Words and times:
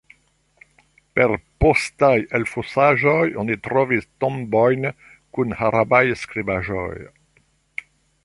Per 1.17 1.33
postaj 1.63 2.15
elfosaĵoj 2.39 3.27
oni 3.43 3.57
trovis 3.67 4.09
tombojn 4.25 4.89
kun 5.37 5.55
arabaj 5.69 6.03
skribaĵoj. 6.25 6.91